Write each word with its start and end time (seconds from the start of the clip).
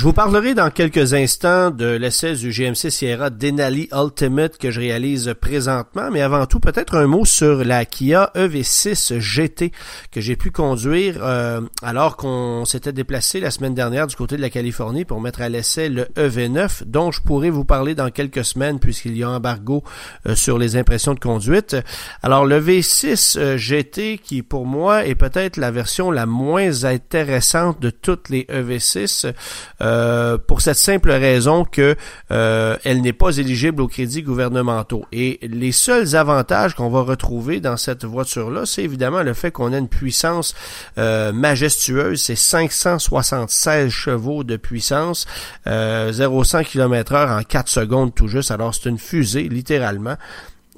Je 0.00 0.06
vous 0.06 0.14
parlerai 0.14 0.54
dans 0.54 0.70
quelques 0.70 1.12
instants 1.12 1.70
de 1.70 1.84
l'essai 1.84 2.32
du 2.32 2.48
GMC 2.48 2.90
Sierra 2.90 3.28
Denali 3.28 3.86
Ultimate 3.92 4.56
que 4.56 4.70
je 4.70 4.80
réalise 4.80 5.34
présentement, 5.38 6.08
mais 6.10 6.22
avant 6.22 6.46
tout, 6.46 6.58
peut-être 6.58 6.96
un 6.96 7.06
mot 7.06 7.26
sur 7.26 7.64
la 7.64 7.84
Kia 7.84 8.30
EV6 8.34 9.18
GT 9.18 9.72
que 10.10 10.22
j'ai 10.22 10.36
pu 10.36 10.52
conduire 10.52 11.16
euh, 11.20 11.60
alors 11.82 12.16
qu'on 12.16 12.64
s'était 12.64 12.94
déplacé 12.94 13.40
la 13.40 13.50
semaine 13.50 13.74
dernière 13.74 14.06
du 14.06 14.16
côté 14.16 14.38
de 14.38 14.40
la 14.40 14.48
Californie 14.48 15.04
pour 15.04 15.20
mettre 15.20 15.42
à 15.42 15.50
l'essai 15.50 15.90
le 15.90 16.04
EV9, 16.16 16.84
dont 16.86 17.12
je 17.12 17.20
pourrai 17.20 17.50
vous 17.50 17.66
parler 17.66 17.94
dans 17.94 18.08
quelques 18.08 18.46
semaines 18.46 18.80
puisqu'il 18.80 19.18
y 19.18 19.22
a 19.22 19.28
embargo 19.28 19.84
euh, 20.26 20.34
sur 20.34 20.56
les 20.56 20.76
impressions 20.76 21.12
de 21.12 21.20
conduite. 21.20 21.76
Alors 22.22 22.46
le 22.46 22.58
V6 22.58 23.38
euh, 23.38 23.58
GT 23.58 24.16
qui 24.16 24.42
pour 24.42 24.64
moi 24.64 25.04
est 25.04 25.14
peut-être 25.14 25.58
la 25.58 25.70
version 25.70 26.10
la 26.10 26.24
moins 26.24 26.84
intéressante 26.84 27.82
de 27.82 27.90
toutes 27.90 28.30
les 28.30 28.44
EV6. 28.44 29.30
Euh, 29.82 29.89
pour 30.46 30.60
cette 30.60 30.76
simple 30.76 31.10
raison 31.10 31.64
que 31.64 31.96
euh, 32.30 32.76
elle 32.84 33.00
n'est 33.02 33.12
pas 33.12 33.36
éligible 33.36 33.82
aux 33.82 33.88
crédits 33.88 34.22
gouvernementaux. 34.22 35.04
Et 35.12 35.38
les 35.42 35.72
seuls 35.72 36.16
avantages 36.16 36.74
qu'on 36.74 36.90
va 36.90 37.02
retrouver 37.02 37.60
dans 37.60 37.76
cette 37.76 38.04
voiture-là, 38.04 38.66
c'est 38.66 38.82
évidemment 38.82 39.22
le 39.22 39.34
fait 39.34 39.50
qu'on 39.50 39.72
a 39.72 39.78
une 39.78 39.88
puissance 39.88 40.54
euh, 40.98 41.32
majestueuse, 41.32 42.20
c'est 42.20 42.36
576 42.36 43.90
chevaux 43.90 44.44
de 44.44 44.56
puissance, 44.56 45.26
0-100 45.66 46.64
km/h 46.64 47.38
en 47.38 47.42
4 47.42 47.68
secondes 47.68 48.14
tout 48.14 48.28
juste. 48.28 48.50
Alors 48.50 48.74
c'est 48.74 48.88
une 48.88 48.98
fusée 48.98 49.48
littéralement. 49.48 50.16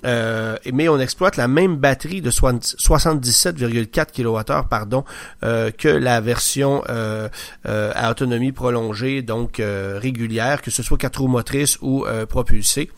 Euh, 0.05 0.56
mais 0.72 0.89
on 0.89 0.98
exploite 0.98 1.36
la 1.36 1.48
même 1.48 1.77
batterie 1.77 2.20
de 2.20 2.31
77,4 2.31 4.12
kWh 4.12 4.69
pardon, 4.69 5.05
euh, 5.44 5.70
que 5.70 5.89
la 5.89 6.20
version 6.20 6.83
euh, 6.89 7.28
à 7.64 8.11
autonomie 8.11 8.53
prolongée, 8.53 9.22
donc 9.22 9.61
régulière, 9.61 10.62
que 10.62 10.70
ce 10.70 10.83
soit 10.83 10.98
4 10.98 11.20
roues 11.20 11.28
motrices 11.28 11.78
ou 11.81 12.05
propulsée. 12.28 12.91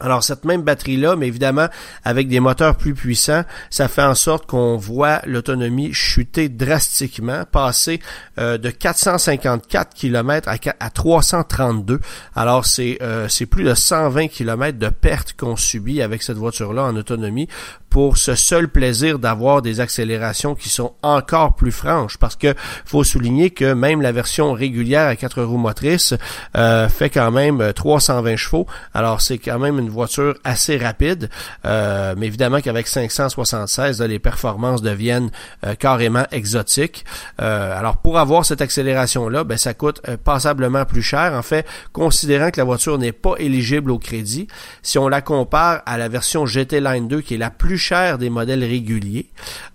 Alors 0.00 0.22
cette 0.22 0.44
même 0.44 0.62
batterie-là, 0.62 1.16
mais 1.16 1.26
évidemment 1.26 1.68
avec 2.04 2.28
des 2.28 2.40
moteurs 2.40 2.76
plus 2.76 2.94
puissants, 2.94 3.44
ça 3.70 3.88
fait 3.88 4.02
en 4.02 4.14
sorte 4.14 4.46
qu'on 4.46 4.76
voit 4.76 5.20
l'autonomie 5.26 5.92
chuter 5.92 6.48
drastiquement, 6.48 7.44
passer 7.50 8.00
euh, 8.38 8.58
de 8.58 8.70
454 8.70 9.94
km 9.94 10.48
à, 10.48 10.90
332. 10.90 12.00
Alors 12.34 12.66
c'est 12.66 12.98
euh, 13.02 13.28
c'est 13.28 13.46
plus 13.46 13.64
de 13.64 13.74
120 13.74 14.28
km 14.28 14.78
de 14.78 14.88
perte 14.88 15.34
qu'on 15.36 15.56
subit 15.56 16.02
avec 16.02 16.22
cette 16.22 16.36
voiture-là 16.36 16.84
en 16.84 16.96
autonomie 16.96 17.48
pour 17.90 18.16
ce 18.16 18.34
seul 18.34 18.68
plaisir 18.68 19.18
d'avoir 19.18 19.62
des 19.62 19.80
accélérations 19.80 20.54
qui 20.54 20.68
sont 20.68 20.94
encore 21.02 21.54
plus 21.54 21.72
franches 21.72 22.18
parce 22.18 22.36
que 22.36 22.54
faut 22.84 23.04
souligner 23.04 23.50
que 23.50 23.72
même 23.72 24.02
la 24.02 24.12
version 24.12 24.52
régulière 24.52 25.08
à 25.08 25.16
quatre 25.16 25.42
roues 25.42 25.56
motrices 25.56 26.14
euh, 26.56 26.88
fait 26.88 27.10
quand 27.10 27.30
même 27.30 27.72
320 27.72 28.36
chevaux. 28.36 28.66
Alors 28.94 29.20
c'est 29.20 29.38
quand 29.38 29.58
même 29.58 29.78
une 29.78 29.88
voiture 29.88 30.34
assez 30.44 30.76
rapide, 30.76 31.30
euh, 31.64 32.14
mais 32.16 32.26
évidemment 32.26 32.60
qu'avec 32.60 32.86
576, 32.86 34.02
les 34.02 34.18
performances 34.18 34.82
deviennent 34.82 35.30
euh, 35.64 35.74
carrément 35.74 36.24
exotiques. 36.30 37.04
Euh, 37.40 37.78
alors 37.78 37.98
pour 37.98 38.18
avoir 38.18 38.44
cette 38.44 38.60
accélération-là, 38.60 39.44
ben, 39.44 39.56
ça 39.56 39.74
coûte 39.74 40.02
passablement 40.24 40.84
plus 40.84 41.02
cher. 41.02 41.32
En 41.34 41.42
fait, 41.42 41.66
considérant 41.92 42.50
que 42.50 42.60
la 42.60 42.64
voiture 42.64 42.98
n'est 42.98 43.12
pas 43.12 43.34
éligible 43.38 43.90
au 43.90 43.98
crédit, 43.98 44.48
si 44.82 44.98
on 44.98 45.08
la 45.08 45.20
compare 45.20 45.82
à 45.86 45.98
la 45.98 46.08
version 46.08 46.46
GT 46.46 46.80
Line 46.80 47.08
2, 47.08 47.20
qui 47.20 47.34
est 47.34 47.38
la 47.38 47.50
plus 47.50 47.77
chère 47.78 48.18
des 48.18 48.30
modèles 48.30 48.64
réguliers, 48.64 49.26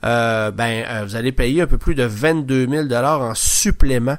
ben 0.02 1.06
vous 1.06 1.16
allez 1.16 1.32
payer 1.32 1.62
un 1.62 1.68
peu 1.68 1.78
plus 1.78 1.96
de 1.96 2.04
22 2.04 2.68
000 2.70 2.84
dollars 2.86 3.22
en 3.22 3.36
supplément 3.36 4.18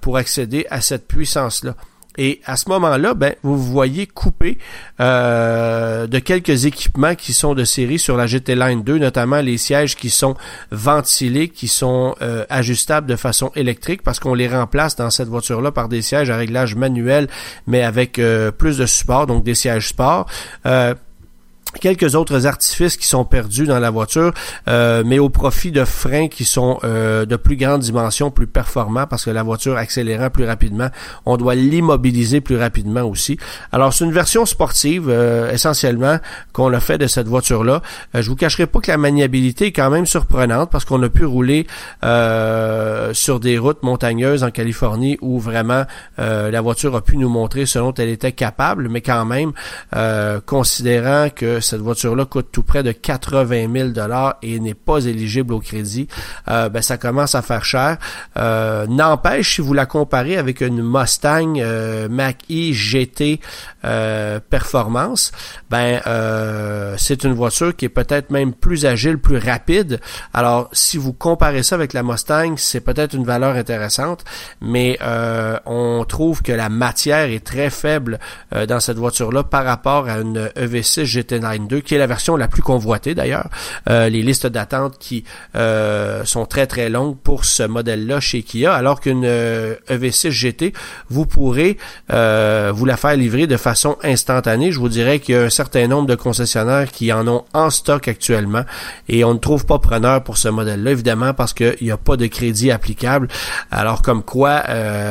pour 0.00 0.16
accéder 0.16 0.66
à 0.70 0.80
cette 0.80 1.06
puissance-là. 1.06 1.74
Et 2.18 2.40
à 2.46 2.56
ce 2.56 2.68
moment-là, 2.70 3.14
ben, 3.14 3.34
vous 3.42 3.62
voyez 3.62 4.06
couper 4.06 4.58
euh, 5.00 6.06
de 6.06 6.18
quelques 6.18 6.64
équipements 6.64 7.14
qui 7.14 7.32
sont 7.32 7.54
de 7.54 7.64
série 7.64 7.98
sur 7.98 8.16
la 8.16 8.26
GT 8.26 8.54
Line 8.54 8.82
2, 8.82 8.98
notamment 8.98 9.40
les 9.40 9.58
sièges 9.58 9.96
qui 9.96 10.10
sont 10.10 10.34
ventilés, 10.70 11.48
qui 11.48 11.68
sont 11.68 12.14
euh, 12.22 12.44
ajustables 12.48 13.06
de 13.06 13.16
façon 13.16 13.52
électrique, 13.54 14.02
parce 14.02 14.18
qu'on 14.18 14.34
les 14.34 14.48
remplace 14.48 14.96
dans 14.96 15.10
cette 15.10 15.28
voiture-là 15.28 15.72
par 15.72 15.88
des 15.88 16.02
sièges 16.02 16.30
à 16.30 16.36
réglage 16.36 16.74
manuel, 16.74 17.28
mais 17.66 17.82
avec 17.82 18.18
euh, 18.18 18.50
plus 18.50 18.78
de 18.78 18.86
support, 18.86 19.26
donc 19.26 19.44
des 19.44 19.54
sièges 19.54 19.88
sport 19.88 20.26
quelques 21.80 22.14
autres 22.14 22.46
artifices 22.46 22.96
qui 22.96 23.06
sont 23.06 23.24
perdus 23.24 23.66
dans 23.66 23.78
la 23.78 23.90
voiture, 23.90 24.32
euh, 24.68 25.02
mais 25.04 25.18
au 25.18 25.28
profit 25.28 25.70
de 25.70 25.84
freins 25.84 26.28
qui 26.28 26.44
sont 26.44 26.78
euh, 26.84 27.26
de 27.26 27.36
plus 27.36 27.56
grande 27.56 27.82
dimension, 27.82 28.30
plus 28.30 28.46
performants, 28.46 29.06
parce 29.06 29.24
que 29.24 29.30
la 29.30 29.42
voiture 29.42 29.76
accélérant 29.76 30.30
plus 30.30 30.44
rapidement, 30.44 30.88
on 31.24 31.36
doit 31.36 31.54
l'immobiliser 31.54 32.40
plus 32.40 32.56
rapidement 32.56 33.02
aussi. 33.02 33.38
Alors 33.72 33.92
c'est 33.92 34.04
une 34.04 34.12
version 34.12 34.46
sportive 34.46 35.08
euh, 35.08 35.52
essentiellement 35.52 36.18
qu'on 36.52 36.72
a 36.72 36.80
fait 36.80 36.98
de 36.98 37.06
cette 37.06 37.28
voiture-là. 37.28 37.82
je 38.14 38.28
vous 38.28 38.36
cacherai 38.36 38.66
pas 38.66 38.80
que 38.80 38.90
la 38.90 38.96
maniabilité 38.96 39.66
est 39.66 39.72
quand 39.72 39.90
même 39.90 40.06
surprenante 40.06 40.70
parce 40.70 40.84
qu'on 40.84 41.02
a 41.02 41.08
pu 41.08 41.24
rouler 41.24 41.66
sur 43.12 43.40
des 43.40 43.58
routes 43.58 43.82
montagneuses 43.82 44.44
en 44.44 44.50
Californie 44.50 45.18
où 45.20 45.38
vraiment 45.38 45.84
la 46.18 46.60
voiture 46.60 46.94
a 46.96 47.02
pu 47.02 47.16
nous 47.16 47.28
montrer 47.28 47.66
ce 47.66 47.78
dont 47.78 47.92
elle 47.94 48.08
était 48.08 48.32
capable, 48.32 48.88
mais 48.88 49.00
quand 49.00 49.24
même 49.24 49.52
considérant 50.46 51.28
que 51.34 51.55
cette 51.60 51.80
voiture-là 51.80 52.24
coûte 52.24 52.48
tout 52.52 52.62
près 52.62 52.82
de 52.82 52.92
80 52.92 53.72
000 53.72 53.88
dollars 53.90 54.36
et 54.42 54.58
n'est 54.60 54.74
pas 54.74 55.04
éligible 55.04 55.52
au 55.52 55.60
crédit, 55.60 56.08
euh, 56.48 56.68
ben 56.68 56.82
ça 56.82 56.98
commence 56.98 57.34
à 57.34 57.42
faire 57.42 57.64
cher. 57.64 57.98
Euh, 58.36 58.86
n'empêche, 58.86 59.56
si 59.56 59.60
vous 59.60 59.74
la 59.74 59.86
comparez 59.86 60.36
avec 60.36 60.60
une 60.60 60.82
Mustang 60.82 61.54
euh, 61.58 62.08
Mach-E 62.08 62.72
GT 62.72 63.40
Performance, 64.50 65.30
ben 65.70 66.00
c'est 66.98 67.22
une 67.22 67.34
voiture 67.34 67.74
qui 67.76 67.84
est 67.84 67.90
peut-être 67.90 68.30
même 68.30 68.52
plus 68.52 68.84
agile, 68.84 69.18
plus 69.18 69.38
rapide. 69.38 70.00
Alors, 70.34 70.68
si 70.72 70.96
vous 70.96 71.12
comparez 71.12 71.62
ça 71.62 71.76
avec 71.76 71.92
la 71.92 72.02
Mustang, 72.02 72.54
c'est 72.56 72.80
peut-être 72.80 73.14
une 73.14 73.24
valeur 73.24 73.54
intéressante, 73.54 74.24
mais 74.60 74.98
on 75.66 76.04
trouve 76.08 76.42
que 76.42 76.50
la 76.50 76.68
matière 76.68 77.30
est 77.30 77.44
très 77.44 77.70
faible 77.70 78.18
dans 78.66 78.80
cette 78.80 78.98
voiture-là 78.98 79.44
par 79.44 79.64
rapport 79.64 80.08
à 80.08 80.18
une 80.18 80.48
EV6 80.56 81.04
GT9 81.04 81.45
2, 81.54 81.80
qui 81.80 81.94
est 81.94 81.98
la 81.98 82.06
version 82.06 82.36
la 82.36 82.48
plus 82.48 82.62
convoitée 82.62 83.14
d'ailleurs. 83.14 83.48
Euh, 83.88 84.08
les 84.08 84.22
listes 84.22 84.46
d'attente 84.46 84.98
qui 84.98 85.24
euh, 85.54 86.24
sont 86.24 86.46
très 86.46 86.66
très 86.66 86.88
longues 86.88 87.16
pour 87.16 87.44
ce 87.44 87.62
modèle-là 87.62 88.20
chez 88.20 88.42
Kia, 88.42 88.74
alors 88.74 89.00
qu'une 89.00 89.24
EV6 89.24 89.26
euh, 89.28 90.28
e 90.28 90.30
GT, 90.30 90.72
vous 91.08 91.26
pourrez 91.26 91.76
vous 92.08 92.84
la 92.84 92.96
faire 92.96 93.16
livrer 93.16 93.46
de 93.46 93.56
façon 93.56 93.96
instantanée. 94.02 94.72
Je 94.72 94.78
vous 94.78 94.88
dirais 94.88 95.18
qu'il 95.20 95.34
y 95.34 95.38
a 95.38 95.42
un 95.42 95.50
certain 95.50 95.86
nombre 95.86 96.06
de 96.06 96.14
concessionnaires 96.14 96.90
qui 96.90 97.12
en 97.12 97.26
ont 97.28 97.44
en 97.52 97.70
stock 97.70 98.08
actuellement 98.08 98.64
et 99.08 99.24
on 99.24 99.34
ne 99.34 99.38
trouve 99.38 99.66
pas 99.66 99.78
preneur 99.78 100.22
pour 100.22 100.38
ce 100.38 100.48
modèle-là, 100.48 100.90
évidemment, 100.90 101.34
parce 101.34 101.52
qu'il 101.52 101.76
n'y 101.80 101.90
a 101.90 101.96
pas 101.96 102.16
de 102.16 102.26
crédit 102.26 102.70
applicable. 102.70 103.28
Alors 103.70 104.02
comme 104.02 104.22
quoi, 104.22 104.62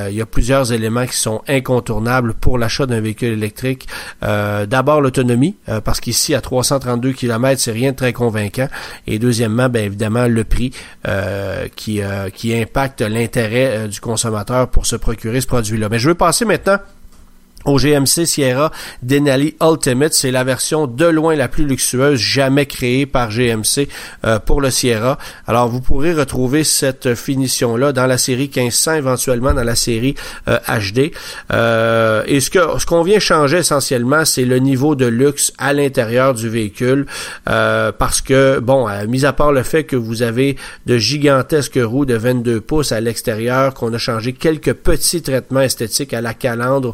il 0.10 0.16
y 0.16 0.22
a 0.22 0.26
plusieurs 0.26 0.72
éléments 0.72 1.06
qui 1.06 1.18
sont 1.18 1.42
incontournables 1.48 2.34
pour 2.34 2.58
l'achat 2.58 2.86
d'un 2.86 3.02
véhicule 3.02 3.34
électrique. 3.34 3.88
D'abord 4.22 5.02
l'autonomie, 5.02 5.56
parce 5.84 6.00
qu'ici 6.00 6.25
à 6.34 6.42
332 6.42 7.12
km, 7.12 7.60
c'est 7.62 7.72
rien 7.72 7.92
de 7.92 7.96
très 7.96 8.14
convaincant. 8.14 8.68
Et 9.08 9.20
deuxièmement, 9.20 9.70
bien 9.70 9.84
évidemment, 9.84 10.28
le 10.28 10.44
prix 10.44 10.72
euh, 11.08 11.68
qui, 11.76 12.02
euh, 12.02 12.30
qui 12.30 12.56
impacte 12.56 13.02
l'intérêt 13.02 13.78
euh, 13.78 13.88
du 13.88 14.00
consommateur 14.00 14.70
pour 14.70 14.86
se 14.86 14.96
procurer 14.96 15.42
ce 15.42 15.48
produit-là. 15.48 15.90
Mais 15.90 16.00
je 16.00 16.10
veux 16.10 16.16
passer 16.16 16.46
maintenant 16.46 16.78
au 17.66 17.78
GMC 17.78 18.26
Sierra 18.26 18.72
Denali 19.04 19.56
Ultimate. 19.62 20.14
C'est 20.14 20.32
la 20.32 20.44
version 20.44 20.88
de 20.88 21.06
loin 21.06 21.36
la 21.36 21.48
plus 21.48 21.66
luxueuse 21.66 22.20
jamais 22.20 22.66
créée 22.66 23.06
par 23.06 23.30
GMC 23.30 23.88
euh, 24.26 24.40
pour 24.40 24.62
le 24.62 24.70
Sierra. 24.72 25.18
Alors 25.48 25.68
vous 25.68 25.82
pourrez 25.82 26.14
retrouver 26.14 26.64
cette 26.64 27.16
finition-là 27.16 27.92
dans 27.92 28.08
la 28.08 28.18
série 28.18 28.50
1500, 28.54 28.94
éventuellement 28.94 29.54
dans 29.54 29.64
la 29.64 29.76
série 29.76 30.16
HD. 30.48 31.12
Euh, 31.52 31.66
euh, 31.66 32.24
et 32.28 32.40
ce 32.40 32.50
que 32.50 32.60
ce 32.80 32.86
qu'on 32.86 33.04
vient 33.04 33.20
changer 33.20 33.58
essentiellement, 33.58 34.26
c'est 34.26 34.46
le 34.46 34.60
niveau 34.60 34.96
de 34.96 35.06
luxe 35.06 35.52
à 35.58 35.74
l'intérieur 35.74 36.34
du 36.34 36.50
véhicule. 36.50 37.06
parce 37.46 38.22
que, 38.22 38.60
bon, 38.60 38.88
mis 39.08 39.26
à 39.26 39.34
part 39.34 39.52
le 39.52 39.64
fait 39.64 39.84
que 39.84 39.96
vous 39.96 40.22
avez 40.22 40.58
de 40.86 40.98
gigantesques 40.98 41.80
roues 41.82 42.06
de 42.06 42.16
22 42.16 42.62
pouces 42.62 42.92
à 42.92 43.02
l'extérieur, 43.02 43.74
qu'on 43.74 43.94
a 43.94 43.98
changé 43.98 44.34
quelques 44.34 44.74
petits 44.74 45.22
traitements 45.22 45.62
esthétiques 45.62 46.14
à 46.14 46.22
la 46.22 46.34
calandre 46.34 46.94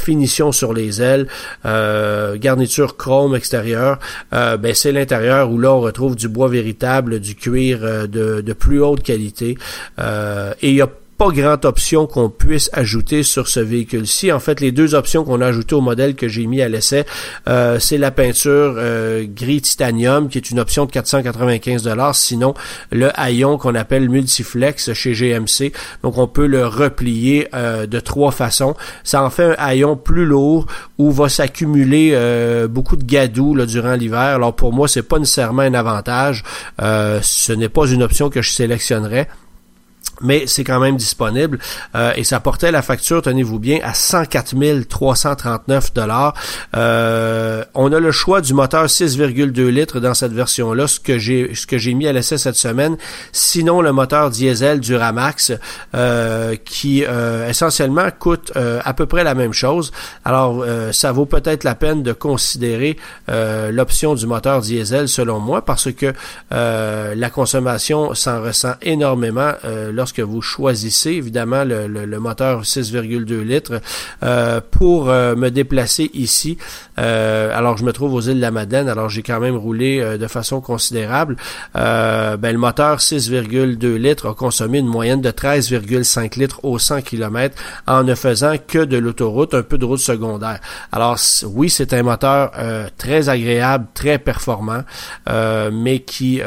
finition 0.00 0.52
sur 0.52 0.72
les 0.72 1.02
ailes, 1.02 1.26
garniture 1.64 2.96
chrome 2.96 3.34
extérieure, 3.34 3.98
ben 4.32 4.74
c'est 4.74 4.92
l'intérieur 4.92 5.50
où 5.50 5.58
là 5.58 5.72
on 5.72 5.80
retrouve 5.80 6.16
du 6.16 6.28
bois 6.28 6.48
véritable, 6.48 7.20
du 7.20 7.34
cuir 7.34 7.80
de, 7.80 8.40
de 8.40 8.52
plus 8.52 8.80
haute 8.82 9.02
qualité. 9.02 9.56
et 9.98 10.68
il 10.68 10.74
y 10.74 10.80
a 10.80 10.88
pas 11.20 11.28
grande 11.32 11.66
option 11.66 12.06
qu'on 12.06 12.30
puisse 12.30 12.70
ajouter 12.72 13.22
sur 13.24 13.46
ce 13.46 13.60
véhicule-ci. 13.60 14.32
En 14.32 14.40
fait, 14.40 14.58
les 14.58 14.72
deux 14.72 14.94
options 14.94 15.22
qu'on 15.22 15.42
a 15.42 15.48
ajoutées 15.48 15.74
au 15.74 15.82
modèle 15.82 16.14
que 16.14 16.28
j'ai 16.28 16.46
mis 16.46 16.62
à 16.62 16.68
l'essai, 16.70 17.04
euh, 17.46 17.78
c'est 17.78 17.98
la 17.98 18.10
peinture 18.10 18.76
euh, 18.78 19.26
gris 19.28 19.60
titanium, 19.60 20.30
qui 20.30 20.38
est 20.38 20.50
une 20.50 20.58
option 20.58 20.86
de 20.86 20.90
495 20.90 21.82
dollars. 21.82 22.14
Sinon, 22.14 22.54
le 22.90 23.10
haillon 23.20 23.58
qu'on 23.58 23.74
appelle 23.74 24.08
multiflex 24.08 24.94
chez 24.94 25.12
GMC. 25.12 25.74
Donc, 26.02 26.16
on 26.16 26.26
peut 26.26 26.46
le 26.46 26.66
replier 26.66 27.48
euh, 27.52 27.84
de 27.86 28.00
trois 28.00 28.30
façons. 28.30 28.74
Ça 29.04 29.22
en 29.22 29.28
fait 29.28 29.44
un 29.44 29.56
haillon 29.58 29.98
plus 29.98 30.24
lourd 30.24 30.68
où 30.96 31.10
va 31.10 31.28
s'accumuler 31.28 32.16
beaucoup 32.70 32.96
de 32.96 33.04
gadou 33.04 33.54
là, 33.54 33.66
durant 33.66 33.92
l'hiver. 33.92 34.18
Alors, 34.20 34.56
pour 34.56 34.72
moi, 34.72 34.88
c'est 34.88 35.02
pas 35.02 35.18
nécessairement 35.18 35.62
un 35.62 35.74
avantage. 35.74 36.44
ce 36.78 37.52
n'est 37.52 37.68
pas 37.68 37.86
une 37.88 38.02
option 38.02 38.30
que 38.30 38.40
je 38.40 38.52
sélectionnerais 38.52 39.28
mais 40.20 40.44
c'est 40.46 40.64
quand 40.64 40.80
même 40.80 40.96
disponible 40.96 41.58
euh, 41.94 42.12
et 42.16 42.24
ça 42.24 42.40
portait 42.40 42.70
la 42.70 42.82
facture, 42.82 43.22
tenez-vous 43.22 43.58
bien, 43.58 43.78
à 43.82 43.94
104 43.94 44.86
339 44.88 45.94
dollars. 45.94 46.34
Euh, 46.76 47.64
on 47.74 47.92
a 47.92 48.00
le 48.00 48.12
choix 48.12 48.40
du 48.40 48.54
moteur 48.54 48.86
6,2 48.86 49.68
litres 49.68 50.00
dans 50.00 50.14
cette 50.14 50.32
version-là, 50.32 50.86
ce 50.86 51.00
que 51.00 51.18
j'ai 51.18 51.54
ce 51.54 51.66
que 51.66 51.78
j'ai 51.78 51.94
mis 51.94 52.06
à 52.06 52.12
l'essai 52.12 52.38
cette 52.38 52.56
semaine. 52.56 52.96
Sinon, 53.32 53.80
le 53.80 53.92
moteur 53.92 54.30
diesel 54.30 54.80
du 54.80 54.96
Ramax 54.96 55.52
euh, 55.94 56.56
qui 56.64 57.04
essentiellement 57.48 58.08
coûte 58.18 58.52
à 58.56 58.94
peu 58.94 59.06
près 59.06 59.24
la 59.24 59.34
même 59.34 59.52
chose. 59.52 59.92
Alors, 60.24 60.64
ça 60.92 61.12
vaut 61.12 61.26
peut-être 61.26 61.64
la 61.64 61.74
peine 61.74 62.02
de 62.02 62.12
considérer 62.12 62.96
l'option 63.28 64.14
du 64.14 64.26
moteur 64.26 64.60
diesel 64.60 65.08
selon 65.08 65.38
moi 65.40 65.64
parce 65.64 65.92
que 65.92 66.12
la 66.50 67.30
consommation 67.30 68.14
s'en 68.14 68.42
ressent 68.42 68.74
énormément 68.82 69.52
lorsque 69.92 70.09
que 70.12 70.22
vous 70.22 70.42
choisissez, 70.42 71.10
évidemment, 71.10 71.64
le, 71.64 72.18
moteur 72.18 72.62
6,2 72.62 73.40
litres, 73.42 73.80
euh, 74.22 74.60
pour 74.70 75.08
euh, 75.08 75.34
me 75.36 75.50
déplacer 75.50 76.10
ici. 76.14 76.58
Euh, 76.98 77.56
alors, 77.56 77.76
je 77.76 77.84
me 77.84 77.92
trouve 77.92 78.14
aux 78.14 78.20
îles 78.20 78.36
de 78.36 78.40
la 78.40 78.50
Madeleine, 78.50 78.88
alors 78.88 79.08
j'ai 79.08 79.22
quand 79.22 79.40
même 79.40 79.56
roulé 79.56 80.18
de 80.18 80.26
façon 80.26 80.60
considérable. 80.60 81.36
ben, 81.74 82.38
le 82.42 82.58
moteur 82.58 82.98
6,2 82.98 83.96
litres 83.96 84.28
a 84.28 84.34
consommé 84.34 84.78
une 84.78 84.86
moyenne 84.86 85.20
de 85.20 85.30
13,5 85.30 86.38
litres 86.38 86.60
au 86.64 86.78
100 86.78 87.02
km 87.02 87.54
en 87.86 88.02
ne 88.02 88.14
faisant 88.14 88.54
que 88.66 88.84
de 88.84 88.98
l'autoroute, 88.98 89.54
un 89.54 89.62
peu 89.62 89.78
de 89.78 89.84
route 89.84 89.98
secondaire. 89.98 90.60
Alors, 90.92 91.18
oui, 91.44 91.70
c'est 91.70 91.92
un 91.94 92.02
moteur 92.02 92.52
très 92.98 93.28
agréable, 93.28 93.86
très 93.94 94.18
performant, 94.18 94.82
mais 95.72 96.00
qui, 96.00 96.40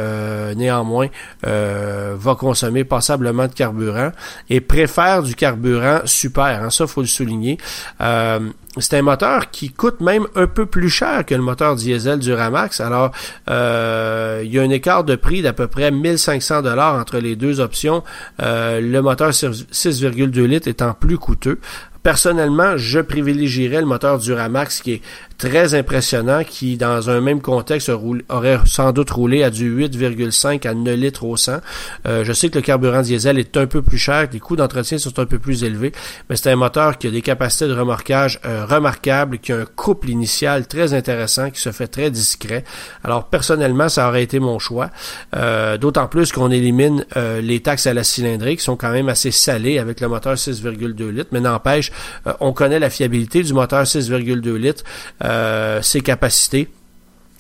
néanmoins, 0.56 1.08
va 1.44 2.36
consommer 2.36 2.84
passablement 2.84 3.48
carburant 3.54 4.12
et 4.50 4.62
préfère 4.62 5.24
du 5.24 5.36
carburant 5.36 6.02
super. 6.06 6.64
Hein, 6.64 6.70
ça, 6.70 6.88
faut 6.88 7.02
le 7.02 7.08
souligner. 7.08 7.58
Euh, 8.02 8.40
c'est 8.80 8.98
un 8.98 9.04
moteur 9.04 9.52
qui 9.52 9.72
coûte 9.72 10.02
même 10.02 10.26
un 10.36 10.48
peu 10.48 10.66
plus 10.66 10.90
cher 10.90 11.26
que 11.26 11.36
le 11.36 11.42
moteur 11.42 11.76
diesel 11.76 12.20
du 12.20 12.34
Ramax. 12.34 12.82
Alors, 12.82 13.12
euh, 13.50 14.42
il 14.44 14.52
y 14.52 14.58
a 14.58 14.64
un 14.64 14.70
écart 14.70 15.04
de 15.04 15.16
prix 15.16 15.42
d'à 15.42 15.54
peu 15.54 15.68
près 15.68 15.92
1500 15.92 16.64
dollars 16.64 16.96
entre 16.96 17.20
les 17.20 17.36
deux 17.36 17.60
options. 17.60 18.04
Euh, 18.42 18.82
le 18.82 19.02
moteur 19.02 19.30
6,2 19.30 20.44
litres 20.46 20.68
étant 20.68 20.94
plus 20.94 21.18
coûteux. 21.18 21.60
Personnellement, 22.04 22.76
je 22.76 23.00
privilégierais 23.00 23.80
le 23.80 23.88
moteur 23.88 24.20
Duramax 24.20 24.82
qui 24.82 24.92
est 24.94 25.02
très 25.38 25.74
impressionnant, 25.74 26.44
qui 26.44 26.76
dans 26.76 27.10
un 27.10 27.22
même 27.22 27.42
contexte 27.42 27.90
aurait 27.90 28.60
sans 28.66 28.92
doute 28.92 29.10
roulé 29.10 29.42
à 29.42 29.50
du 29.50 29.74
8,5 29.88 30.68
à 30.68 30.74
9 30.74 30.96
litres 30.98 31.24
au 31.24 31.38
100. 31.38 31.60
Euh, 32.06 32.26
je 32.26 32.34
sais 32.34 32.50
que 32.50 32.56
le 32.56 32.62
carburant 32.62 33.02
diesel 33.02 33.40
est 33.40 33.56
un 33.56 33.68
peu 33.68 33.82
plus 33.82 33.98
cher, 33.98 34.28
les 34.34 34.40
coûts 34.42 34.58
d'entretien 34.58 34.98
sont 34.98 35.18
un 35.18 35.26
peu 35.26 35.40
plus 35.40 35.64
élevés, 35.64 35.94
mais 36.30 36.36
c'est 36.36 36.52
un 36.52 36.58
moteur 36.58 36.98
qui 36.98 37.08
a 37.08 37.12
des 37.12 37.22
capacités 37.22 37.68
de 37.68 37.74
remorquage 37.74 38.42
euh, 38.46 38.66
remarquables, 38.66 39.40
qui 39.40 39.54
a 39.54 39.60
un 39.60 39.66
couple 39.66 40.10
initial 40.10 40.68
très 40.68 40.94
intéressant, 40.94 41.52
qui 41.52 41.62
se 41.62 41.72
fait 41.72 41.88
très 41.88 42.12
discret. 42.12 42.66
Alors 43.06 43.26
personnellement, 43.26 43.88
ça 43.88 44.10
aurait 44.10 44.24
été 44.24 44.40
mon 44.40 44.60
choix, 44.60 44.90
euh, 45.38 45.78
d'autant 45.78 46.08
plus 46.08 46.34
qu'on 46.34 46.52
élimine 46.52 47.06
les 47.42 47.62
taxes 47.62 47.88
à 47.88 47.94
la 47.94 48.04
cylindrée 48.04 48.58
qui 48.58 48.64
sont 48.64 48.76
quand 48.76 48.92
même 48.92 49.08
assez 49.08 49.32
salées 49.32 49.80
avec 49.80 50.02
le 50.02 50.10
moteur 50.10 50.36
6,2 50.36 51.10
litres, 51.10 51.30
mais 51.32 51.40
n'empêche 51.40 51.93
euh, 52.28 52.34
on 52.40 52.54
connaît 52.54 52.80
la 52.80 52.90
fiabilité 52.90 53.44
du 53.44 53.54
moteur 53.54 53.84
6,2 53.84 54.56
litres, 54.56 54.84
euh, 55.24 55.82
ses 55.82 56.02
capacités. 56.02 56.70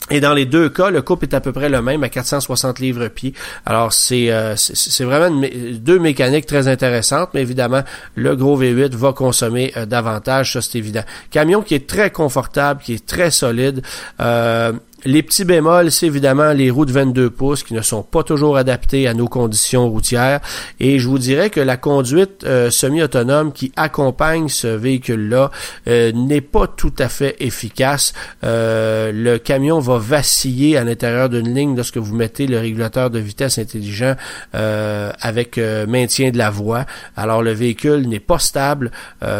Et 0.09 0.19
dans 0.19 0.33
les 0.33 0.45
deux 0.45 0.67
cas, 0.67 0.89
le 0.89 1.01
couple 1.01 1.25
est 1.25 1.33
à 1.33 1.39
peu 1.39 1.53
près 1.53 1.69
le 1.69 1.81
même 1.81 2.03
à 2.03 2.09
460 2.09 2.79
livres-pied. 2.79 3.33
Alors 3.65 3.93
c'est 3.93 4.31
euh, 4.31 4.55
c'est 4.57 5.05
vraiment 5.05 5.47
deux 5.75 5.97
mécaniques 5.97 6.45
très 6.45 6.67
intéressantes, 6.67 7.29
mais 7.33 7.41
évidemment 7.41 7.83
le 8.15 8.35
gros 8.35 8.61
V8 8.61 8.93
va 8.95 9.13
consommer 9.13 9.73
davantage, 9.87 10.53
ça 10.53 10.61
c'est 10.61 10.77
évident. 10.77 11.03
Camion 11.31 11.61
qui 11.61 11.75
est 11.75 11.87
très 11.87 12.11
confortable, 12.11 12.81
qui 12.83 12.95
est 12.95 13.05
très 13.05 13.31
solide. 13.31 13.81
Euh, 14.19 14.73
les 15.05 15.21
petits 15.21 15.43
bémols, 15.43 15.91
c'est 15.91 16.05
évidemment 16.05 16.53
les 16.53 16.69
roues 16.69 16.85
de 16.85 16.91
22 16.91 17.29
pouces 17.29 17.63
qui 17.63 17.73
ne 17.73 17.81
sont 17.81 18.03
pas 18.03 18.23
toujours 18.23 18.57
adaptées 18.57 19.07
à 19.07 19.13
nos 19.13 19.27
conditions 19.27 19.89
routières. 19.89 20.39
Et 20.79 20.99
je 20.99 21.07
vous 21.07 21.19
dirais 21.19 21.49
que 21.49 21.59
la 21.59 21.77
conduite 21.77 22.43
euh, 22.45 22.69
semi-autonome 22.69 23.51
qui 23.51 23.71
accompagne 23.75 24.47
ce 24.47 24.67
véhicule-là 24.67 25.51
euh, 25.87 26.11
n'est 26.13 26.41
pas 26.41 26.67
tout 26.67 26.93
à 26.99 27.09
fait 27.09 27.35
efficace. 27.39 28.13
Euh, 28.43 29.11
le 29.13 29.37
camion 29.39 29.79
va 29.79 29.97
vaciller 29.97 30.77
à 30.77 30.83
l'intérieur 30.83 31.29
d'une 31.29 31.53
ligne 31.53 31.75
lorsque 31.75 31.97
vous 31.97 32.15
mettez 32.15 32.47
le 32.47 32.59
régulateur 32.59 33.09
de 33.09 33.19
vitesse 33.19 33.57
intelligent 33.57 34.15
avec 34.53 35.57
maintien 35.87 36.31
de 36.31 36.37
la 36.37 36.49
voie. 36.49 36.85
Alors 37.17 37.41
le 37.41 37.51
véhicule 37.51 38.07
n'est 38.07 38.19
pas 38.19 38.39
stable. 38.39 38.91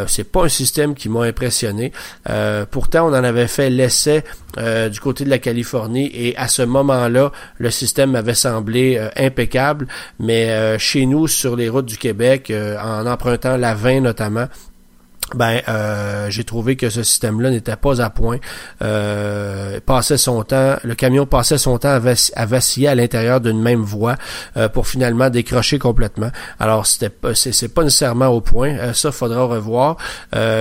c'est 0.08 0.30
pas 0.30 0.46
un 0.46 0.50
système 0.50 0.96
qui 0.96 1.10
m'a 1.10 1.24
impressionné. 1.24 1.92
pourtant, 2.72 3.08
on 3.08 3.14
en 3.14 3.24
avait 3.24 3.48
fait 3.48 3.70
l'essai 3.70 4.24
du 4.58 5.00
côté 5.00 5.24
de 5.24 5.30
la 5.30 5.40
Californie 5.40 5.53
et 5.54 6.36
à 6.38 6.48
ce 6.48 6.62
moment-là, 6.62 7.32
le 7.58 7.70
système 7.70 8.12
m'avait 8.12 8.34
semblé 8.34 8.98
euh, 8.98 9.10
impeccable, 9.16 9.88
mais 10.20 10.50
euh, 10.50 10.78
chez 10.78 11.06
nous, 11.06 11.28
sur 11.28 11.56
les 11.56 11.70
routes 11.70 11.86
du 11.86 11.98
Québec, 11.98 12.50
euh, 12.50 12.78
en 12.80 13.06
empruntant 13.06 13.58
la 13.58 13.74
20 13.74 14.02
notamment, 14.02 14.48
ben 15.36 15.62
euh, 15.68 16.30
j'ai 16.30 16.44
trouvé 16.44 16.76
que 16.76 16.90
ce 16.90 17.04
système-là 17.04 17.50
n'était 17.50 17.76
pas 17.76 18.02
à 18.02 18.10
point. 18.10 18.38
Euh, 18.82 19.80
passait 19.86 20.18
son 20.18 20.44
temps, 20.44 20.76
le 20.84 20.96
camion 20.96 21.26
passait 21.26 21.58
son 21.58 21.78
temps 21.78 22.00
à, 22.36 22.46
vaciller 22.46 22.88
à 22.88 22.96
l'intérieur 22.96 23.42
d'une 23.42 23.62
même 23.62 23.82
voie 23.82 24.16
euh, 24.58 24.70
pour 24.70 24.88
finalement 24.88 25.30
décrocher 25.30 25.80
complètement. 25.80 26.30
Alors 26.60 26.86
c'était 26.86 27.10
pas 27.10 27.34
c'est, 27.34 27.74
pas 27.74 27.84
nécessairement 27.84 28.28
au 28.28 28.42
point. 28.42 28.76
Euh, 28.78 28.94
ça 28.94 29.12
faudra 29.12 29.46
revoir. 29.46 29.98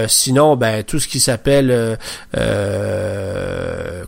sinon, 0.09 0.57
ben 0.57 0.83
tout 0.85 0.99
ce 0.99 1.09
qui 1.09 1.21
s'appelle 1.21 1.99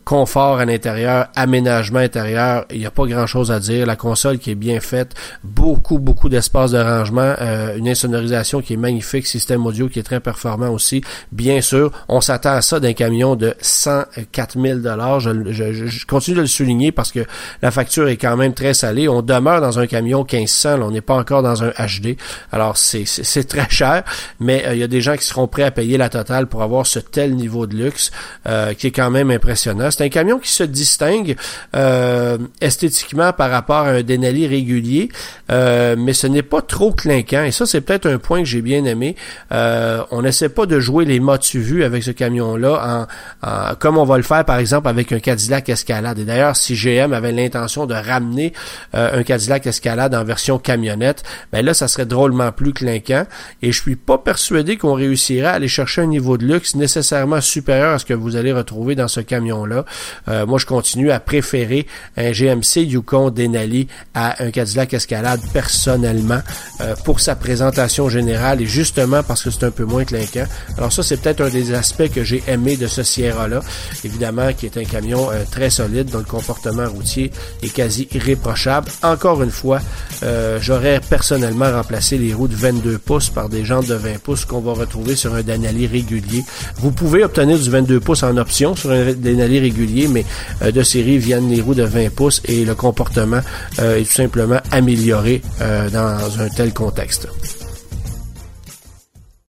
confort 0.04 0.58
à 0.58 0.64
l'intérieur, 0.64 1.28
aménagement 1.34 1.98
intérieur, 1.98 2.64
il 2.70 2.78
n'y 2.78 2.86
a 2.86 2.90
pas 2.90 3.06
grand 3.06 3.26
chose 3.26 3.50
à 3.50 3.60
dire. 3.60 3.86
La 3.86 3.96
console 3.96 4.38
qui 4.38 4.50
est 4.50 4.54
bien 4.54 4.80
faite, 4.80 5.14
beaucoup 5.42 5.98
beaucoup 5.98 6.28
d'espace 6.28 6.70
de 6.70 6.78
rangement, 6.78 7.34
une 7.76 7.88
insonorisation 7.88 8.60
qui 8.60 8.74
est 8.74 8.78
magnifique, 8.78 9.26
système 9.26 9.66
audio 9.66 9.88
qui 9.88 9.98
est 9.98 10.02
très 10.02 10.20
performant 10.20 10.43
aussi. 10.70 11.02
Bien 11.32 11.60
sûr, 11.60 11.90
on 12.08 12.20
s'attend 12.20 12.52
à 12.52 12.62
ça 12.62 12.80
d'un 12.80 12.92
camion 12.92 13.36
de 13.36 13.54
104 13.60 14.60
000 14.60 14.78
dollars. 14.78 15.20
Je, 15.20 15.30
je, 15.52 16.06
continue 16.06 16.36
de 16.36 16.42
le 16.42 16.46
souligner 16.46 16.92
parce 16.92 17.12
que 17.12 17.20
la 17.62 17.70
facture 17.70 18.08
est 18.08 18.16
quand 18.16 18.36
même 18.36 18.54
très 18.54 18.74
salée. 18.74 19.08
On 19.08 19.22
demeure 19.22 19.60
dans 19.60 19.78
un 19.78 19.86
camion 19.86 20.24
1500, 20.30 20.80
on 20.82 20.90
n'est 20.90 21.00
pas 21.00 21.14
encore 21.14 21.42
dans 21.42 21.62
un 21.62 21.70
HD. 21.70 22.16
Alors 22.52 22.76
c'est 22.76 23.04
très 23.48 23.68
cher, 23.70 24.04
mais 24.40 24.66
euh, 24.66 24.74
il 24.74 24.80
y 24.80 24.82
a 24.82 24.88
des 24.88 25.00
gens 25.00 25.16
qui 25.16 25.24
seront 25.24 25.46
prêts 25.46 25.62
à 25.62 25.70
payer 25.70 25.96
la 25.98 26.08
totale 26.08 26.46
pour 26.46 26.62
avoir 26.62 26.86
ce 26.86 26.98
tel 26.98 27.34
niveau 27.34 27.66
de 27.66 27.76
luxe 27.76 28.10
euh, 28.46 28.74
qui 28.74 28.88
est 28.88 28.90
quand 28.90 29.10
même 29.10 29.30
impressionnant. 29.30 29.90
C'est 29.90 30.04
un 30.04 30.08
camion 30.08 30.38
qui 30.38 30.50
se 30.50 30.64
distingue 30.64 31.36
euh, 31.74 32.38
esthétiquement 32.60 33.32
par 33.32 33.50
rapport 33.50 33.76
à 33.76 33.90
un 33.90 34.02
Denali 34.02 34.46
régulier, 34.46 35.08
mais 35.48 36.12
ce 36.12 36.26
n'est 36.26 36.42
pas 36.42 36.62
trop 36.62 36.92
clinquant. 36.92 37.44
Et 37.44 37.50
ça, 37.50 37.66
c'est 37.66 37.80
peut-être 37.80 38.06
un 38.06 38.18
point 38.18 38.40
que 38.40 38.48
j'ai 38.48 38.62
bien 38.62 38.84
aimé. 38.84 39.16
on 39.50 40.24
essaie 40.34 40.48
pas 40.48 40.66
de 40.66 40.80
jouer 40.80 41.04
les 41.04 41.20
motus 41.20 41.62
vus 41.62 41.84
avec 41.84 42.02
ce 42.02 42.10
camion-là, 42.10 43.06
en, 43.42 43.74
comme 43.78 43.98
on 43.98 44.04
va 44.04 44.16
le 44.16 44.22
faire 44.22 44.44
par 44.44 44.58
exemple 44.58 44.88
avec 44.88 45.12
un 45.12 45.20
Cadillac 45.20 45.68
Escalade. 45.68 46.18
Et 46.18 46.24
d'ailleurs, 46.24 46.56
si 46.56 46.74
GM 46.74 47.12
avait 47.12 47.32
l'intention 47.32 47.86
de 47.86 47.94
ramener 47.94 48.52
euh, 48.94 49.20
un 49.20 49.22
Cadillac 49.22 49.66
Escalade 49.66 50.14
en 50.14 50.24
version 50.24 50.58
camionnette, 50.58 51.22
ben 51.52 51.64
là, 51.64 51.74
ça 51.74 51.88
serait 51.88 52.06
drôlement 52.06 52.52
plus 52.52 52.72
clinquant. 52.72 53.24
Et 53.62 53.72
je 53.72 53.80
suis 53.80 53.96
pas 53.96 54.18
persuadé 54.18 54.76
qu'on 54.76 54.94
réussirait 54.94 55.46
à 55.46 55.52
aller 55.52 55.68
chercher 55.68 56.02
un 56.02 56.06
niveau 56.06 56.36
de 56.36 56.44
luxe 56.44 56.74
nécessairement 56.74 57.40
supérieur 57.40 57.94
à 57.94 57.98
ce 57.98 58.04
que 58.04 58.14
vous 58.14 58.36
allez 58.36 58.52
retrouver 58.52 58.94
dans 58.94 59.08
ce 59.08 59.20
camion-là. 59.20 59.84
Euh, 60.28 60.46
moi, 60.46 60.58
je 60.58 60.66
continue 60.66 61.10
à 61.10 61.20
préférer 61.20 61.86
un 62.16 62.32
GMC 62.32 62.82
Yukon 62.82 63.30
Denali 63.30 63.88
à 64.14 64.42
un 64.42 64.50
Cadillac 64.50 64.94
Escalade 64.94 65.40
personnellement 65.52 66.40
euh, 66.80 66.94
pour 67.04 67.20
sa 67.20 67.36
présentation 67.36 68.08
générale 68.08 68.62
et 68.62 68.66
justement 68.66 69.22
parce 69.22 69.42
que 69.42 69.50
c'est 69.50 69.64
un 69.64 69.70
peu 69.70 69.84
moins 69.84 70.04
clinquant 70.14 70.24
25 70.24 70.42
ans. 70.42 70.46
Alors 70.78 70.92
ça, 70.92 71.02
c'est 71.02 71.16
peut-être 71.20 71.40
un 71.42 71.48
des 71.48 71.72
aspects 71.74 72.08
que 72.12 72.24
j'ai 72.24 72.42
aimé 72.48 72.76
de 72.76 72.86
ce 72.86 73.02
Sierra-là. 73.02 73.60
Évidemment, 74.04 74.52
qui 74.52 74.66
est 74.66 74.76
un 74.76 74.84
camion 74.84 75.30
euh, 75.30 75.44
très 75.50 75.70
solide, 75.70 76.10
dont 76.10 76.18
le 76.18 76.24
comportement 76.24 76.86
routier 76.88 77.30
est 77.62 77.72
quasi 77.72 78.08
irréprochable. 78.12 78.90
Encore 79.02 79.42
une 79.42 79.50
fois, 79.50 79.80
euh, 80.22 80.58
j'aurais 80.60 81.00
personnellement 81.00 81.70
remplacé 81.70 82.18
les 82.18 82.32
roues 82.34 82.48
de 82.48 82.56
22 82.56 82.98
pouces 82.98 83.30
par 83.30 83.48
des 83.48 83.64
jantes 83.64 83.86
de 83.86 83.94
20 83.94 84.18
pouces 84.18 84.44
qu'on 84.44 84.60
va 84.60 84.72
retrouver 84.72 85.16
sur 85.16 85.34
un 85.34 85.42
Denali 85.42 85.86
régulier. 85.86 86.44
Vous 86.76 86.90
pouvez 86.90 87.24
obtenir 87.24 87.58
du 87.58 87.70
22 87.70 88.00
pouces 88.00 88.22
en 88.22 88.36
option 88.36 88.76
sur 88.76 88.90
un 88.90 89.12
Denali 89.12 89.60
régulier, 89.60 90.08
mais 90.08 90.24
euh, 90.62 90.70
de 90.70 90.82
série 90.82 91.18
viennent 91.18 91.50
les 91.50 91.60
roues 91.60 91.74
de 91.74 91.84
20 91.84 92.14
pouces 92.14 92.40
et 92.44 92.64
le 92.64 92.74
comportement 92.74 93.40
est 93.78 94.04
tout 94.04 94.12
simplement 94.12 94.60
amélioré 94.70 95.42
dans 95.60 96.40
un 96.40 96.48
tel 96.48 96.72
contexte. 96.72 97.28